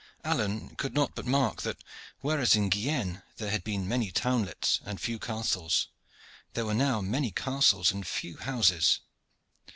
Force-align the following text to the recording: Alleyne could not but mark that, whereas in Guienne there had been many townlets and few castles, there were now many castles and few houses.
Alleyne 0.23 0.75
could 0.77 0.95
not 0.95 1.13
but 1.13 1.27
mark 1.27 1.61
that, 1.61 1.83
whereas 2.21 2.55
in 2.55 2.69
Guienne 2.69 3.21
there 3.37 3.51
had 3.51 3.63
been 3.63 3.87
many 3.87 4.11
townlets 4.11 4.79
and 4.83 4.99
few 4.99 5.19
castles, 5.19 5.89
there 6.53 6.65
were 6.65 6.73
now 6.73 7.01
many 7.01 7.29
castles 7.29 7.91
and 7.91 8.07
few 8.07 8.37
houses. 8.37 9.01